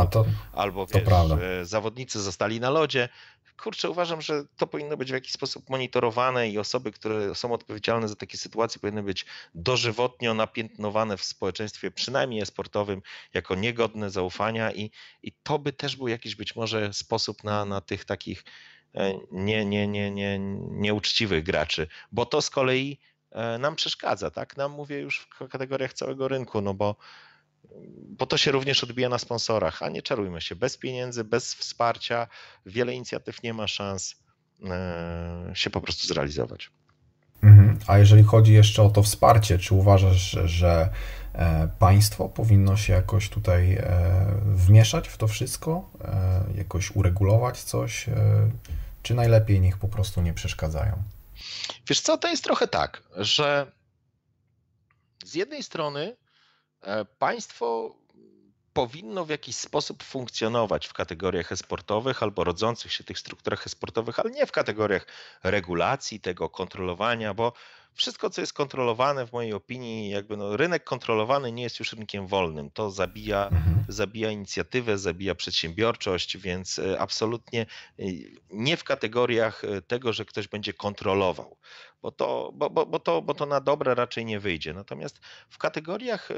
[0.54, 1.04] albo wiesz,
[1.63, 3.10] zawodnicy zostali na lodzie.
[3.63, 8.08] Kurczę, uważam, że to powinno być w jakiś sposób monitorowane i osoby, które są odpowiedzialne
[8.08, 9.25] za takie sytuacje powinny być
[9.56, 13.01] dożywotnio napiętnowane w społeczeństwie, przynajmniej sportowym,
[13.34, 14.91] jako niegodne zaufania i,
[15.23, 18.43] i to by też był jakiś być może sposób na, na tych takich
[19.32, 23.14] nie, nie, nie, nie, nieuczciwych graczy, bo to z kolei E,
[23.59, 24.57] nam przeszkadza, tak?
[24.57, 26.95] Nam mówię już w kategoriach całego rynku, no bo,
[28.07, 32.27] bo to się również odbija na sponsorach, a nie czarujmy się, bez pieniędzy, bez wsparcia
[32.65, 34.15] wiele inicjatyw nie ma szans
[34.63, 36.69] e, się po prostu zrealizować.
[37.43, 37.79] Mhm.
[37.88, 40.89] A jeżeli chodzi jeszcze o to wsparcie, czy uważasz, że
[41.33, 43.83] e, państwo powinno się jakoś tutaj
[44.45, 45.89] wmieszać w to wszystko,
[46.55, 48.05] jakoś uregulować coś,
[49.03, 51.03] czy najlepiej niech po prostu nie przeszkadzają?
[51.89, 53.71] Wiesz co, to jest trochę tak, że
[55.26, 56.17] z jednej strony
[56.82, 57.95] e, państwo
[58.74, 64.32] powinno w jakiś sposób funkcjonować w kategoriach esportowych albo rodzących się tych strukturach esportowych, ale
[64.32, 65.08] nie w kategoriach
[65.43, 67.54] regulacji, tego kontrolowania, bo
[67.95, 72.27] wszystko, co jest kontrolowane, w mojej opinii, jakby no, rynek kontrolowany nie jest już rynkiem
[72.27, 72.71] wolnym.
[72.71, 73.86] To zabija, mhm.
[73.88, 77.62] zabija inicjatywę, zabija przedsiębiorczość, więc e, absolutnie
[77.99, 78.03] e,
[78.49, 81.58] nie w kategoriach e, tego, że ktoś będzie kontrolował,
[82.01, 84.73] bo to, bo, bo, bo to, bo to na dobre raczej nie wyjdzie.
[84.73, 86.29] Natomiast w kategoriach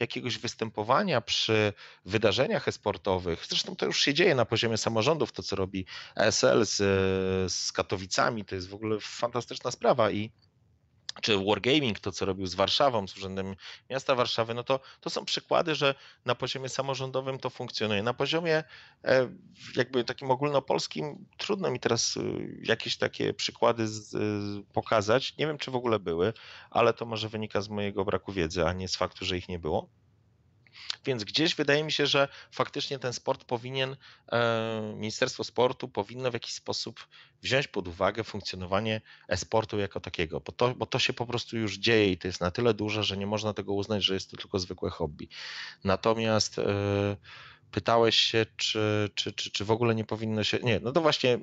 [0.00, 1.72] jakiegoś występowania przy
[2.04, 5.86] wydarzeniach esportowych, zresztą to już się dzieje na poziomie samorządów, to co robi
[6.16, 6.76] ESL z,
[7.52, 10.30] z Katowicami, to jest w ogóle fantastyczna sprawa i
[11.22, 13.56] czy Wargaming, to co robił z Warszawą, z Urzędem
[13.90, 15.94] Miasta Warszawy, no to, to są przykłady, że
[16.24, 18.02] na poziomie samorządowym to funkcjonuje.
[18.02, 18.64] Na poziomie
[19.04, 19.28] e,
[19.76, 22.20] jakby takim ogólnopolskim trudno mi teraz e,
[22.62, 24.16] jakieś takie przykłady z,
[24.72, 25.36] pokazać.
[25.38, 26.32] Nie wiem, czy w ogóle były,
[26.70, 29.58] ale to może wynika z mojego braku wiedzy, a nie z faktu, że ich nie
[29.58, 29.99] było.
[31.04, 33.96] Więc gdzieś wydaje mi się, że faktycznie ten sport powinien,
[34.32, 37.06] e, Ministerstwo Sportu powinno w jakiś sposób
[37.42, 41.78] wziąć pod uwagę funkcjonowanie e-sportu jako takiego, bo to, bo to się po prostu już
[41.78, 44.36] dzieje i to jest na tyle duże, że nie można tego uznać, że jest to
[44.36, 45.28] tylko zwykłe hobby.
[45.84, 47.16] Natomiast yy,
[47.70, 50.58] pytałeś się, czy, czy, czy, czy w ogóle nie powinno się.
[50.58, 51.38] Nie, no to właśnie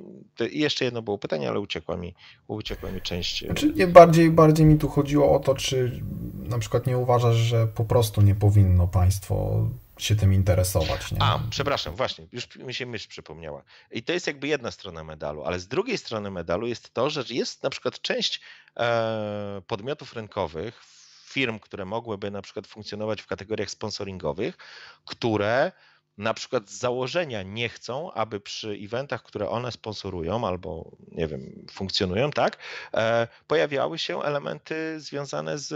[0.52, 2.16] jeszcze jedno było pytanie, ale uciekła mi,
[2.48, 3.46] uciekła mi część.
[3.46, 6.02] Znaczy, nie, bardziej, bardziej mi tu chodziło o to, czy
[6.44, 11.12] na przykład nie uważasz, że po prostu nie powinno państwo się tym interesować.
[11.12, 11.22] Nie?
[11.22, 13.63] A, przepraszam, właśnie, już mi się myśl przypomniała.
[13.92, 17.24] I to jest jakby jedna strona medalu, ale z drugiej strony medalu jest to, że
[17.30, 18.42] jest na przykład część
[18.78, 20.82] e, podmiotów rynkowych,
[21.26, 24.58] firm, które mogłyby na przykład funkcjonować w kategoriach sponsoringowych,
[25.06, 25.72] które
[26.17, 31.65] na przykład z założenia nie chcą, aby przy eventach, które one sponsorują albo, nie wiem,
[31.71, 32.58] funkcjonują, tak,
[32.93, 35.69] e, pojawiały się elementy związane z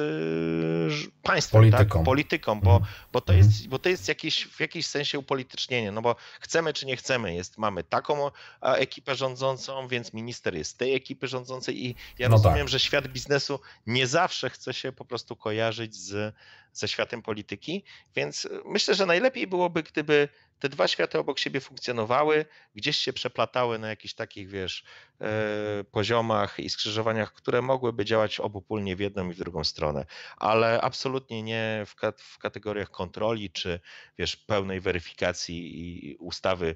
[1.23, 2.93] państwem, tak, polityką, tak, polityką bo, mhm.
[3.11, 6.85] bo, to jest, bo to jest jakieś, w jakimś sensie upolitycznienie, no bo chcemy czy
[6.85, 12.29] nie chcemy, jest, mamy taką ekipę rządzącą, więc minister jest tej ekipy rządzącej i ja
[12.29, 12.67] no rozumiem, tak.
[12.67, 16.35] że świat biznesu nie zawsze chce się po prostu kojarzyć z
[16.73, 17.83] ze światem polityki,
[18.15, 20.29] więc myślę, że najlepiej byłoby, gdyby
[20.59, 24.83] te dwa światy obok siebie funkcjonowały, gdzieś się przeplatały na jakichś takich, wiesz,
[25.21, 30.05] e, poziomach i skrzyżowaniach, które mogłyby działać obopólnie w jedną i w drugą stronę,
[30.37, 33.79] ale absolutnie nie w, kat w kategoriach kontroli czy,
[34.17, 35.79] wiesz, pełnej weryfikacji
[36.11, 36.75] i ustawy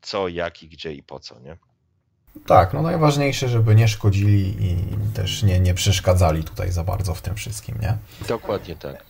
[0.00, 1.58] co, jak i gdzie i po co, nie?
[2.46, 4.76] Tak, no najważniejsze, żeby nie szkodzili i
[5.14, 7.96] też nie, nie przeszkadzali tutaj za bardzo w tym wszystkim, nie?
[8.28, 9.04] Dokładnie tak.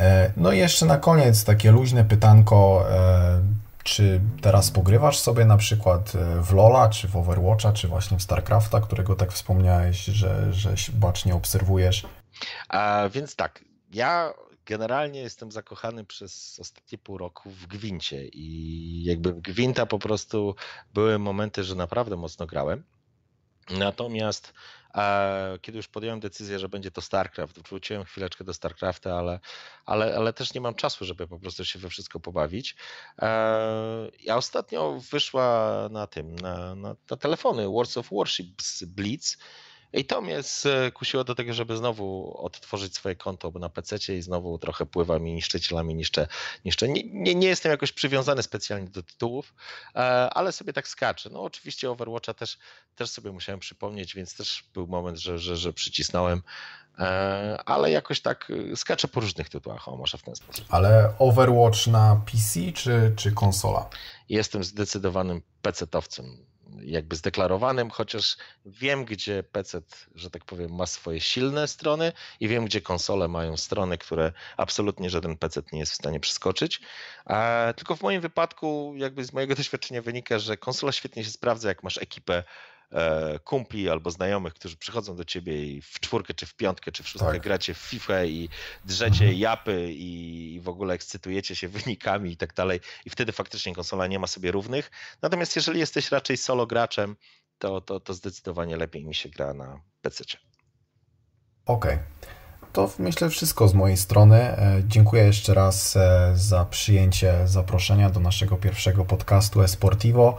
[0.00, 3.40] E, no i jeszcze na koniec takie luźne pytanko, e,
[3.82, 8.22] czy teraz pogrywasz sobie na przykład e, w Lola, czy w Overwatcha, czy właśnie w
[8.22, 12.06] StarCrafta, którego tak wspomniałeś, że, że bacznie obserwujesz?
[12.68, 14.32] A, więc tak, ja
[14.66, 20.54] generalnie jestem zakochany przez ostatnie pół roku w Gwincie i jakby w Gwinta po prostu
[20.94, 22.84] były momenty, że naprawdę mocno grałem.
[23.70, 24.54] Natomiast
[24.94, 29.40] e, kiedy już podjąłem decyzję, że będzie to StarCraft, wróciłem chwileczkę do StarCrafta, ale,
[29.86, 32.76] ale, ale też nie mam czasu, żeby po prostu się we wszystko pobawić.
[33.22, 39.38] E, ja ostatnio wyszła na tym, na, na, na telefony Wars of Warships Blitz
[39.94, 44.58] i to mnie skusiło do tego, żeby znowu odtworzyć swoje konto na PC i znowu
[44.58, 46.26] trochę pływam i niszczycielami niszczę.
[46.64, 46.88] niszczę.
[46.88, 49.54] Nie, nie, nie, jestem jakoś przywiązany specjalnie do tytułów,
[49.94, 49.98] e,
[50.30, 51.30] ale sobie tak skaczę.
[51.30, 52.58] No oczywiście Overwatcha też,
[52.96, 56.42] też sobie musiałem przypomnieć, więc też był moment, że, że, że przycisnąłem
[56.98, 60.64] e, ale jakoś tak skaczę po różnych tytułach, o może w ten sposób.
[60.68, 63.88] Ale Overwatch na PC czy, czy konsola?
[64.28, 69.82] Jestem zdecydowanym PC-towcem jakby zdeklarowanym, chociaż wiem, gdzie PC,
[70.14, 75.10] że tak powiem, ma swoje silne strony i wiem, gdzie konsole mają strony, które absolutnie
[75.10, 76.80] żaden PC nie jest w stanie przeskoczyć.
[77.76, 81.82] Tylko w moim wypadku, jakby z mojego doświadczenia wynika, że konsola świetnie się sprawdza, jak
[81.82, 82.44] masz ekipę
[83.44, 87.08] kumpli albo znajomych, którzy przychodzą do ciebie i w czwórkę, czy w piątkę, czy w
[87.08, 87.42] szóstkę tak.
[87.42, 88.48] gracie w FIFA i
[88.84, 89.34] drzecie mhm.
[89.34, 92.80] japy i w ogóle ekscytujecie się wynikami i tak dalej.
[93.04, 94.90] I wtedy faktycznie konsola nie ma sobie równych.
[95.22, 97.16] Natomiast jeżeli jesteś raczej solo graczem,
[97.58, 100.24] to, to, to zdecydowanie lepiej mi się gra na PC.
[101.66, 101.94] Okej.
[101.94, 102.04] Okay.
[102.72, 104.36] To myślę wszystko z mojej strony.
[104.36, 110.38] E, dziękuję jeszcze raz e, za przyjęcie zaproszenia do naszego pierwszego podcastu Esportivo.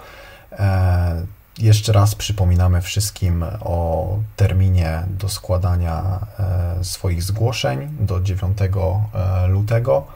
[1.60, 10.08] Jeszcze raz przypominamy wszystkim o terminie do składania e, swoich zgłoszeń do 9 e, lutego.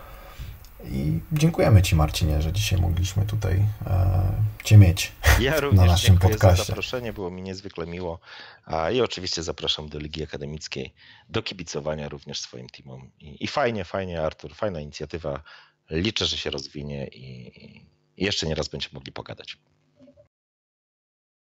[0.86, 4.22] I dziękujemy Ci, Marcinie, że dzisiaj mogliśmy tutaj e,
[4.64, 6.58] Cię mieć ja na naszym podcaście.
[6.58, 8.20] za zaproszenie, było mi niezwykle miło.
[8.94, 10.94] I oczywiście zapraszam do Ligi Akademickiej,
[11.30, 13.12] do kibicowania również swoim teamom.
[13.20, 15.44] I, i fajnie, fajnie, Artur, fajna inicjatywa
[15.90, 17.86] liczę, że się rozwinie i
[18.18, 19.58] jeszcze nie raz będziemy mogli pogadać.